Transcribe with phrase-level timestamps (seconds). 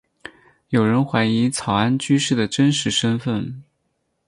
[0.69, 3.61] 有人怀疑草庵居士的真实身份。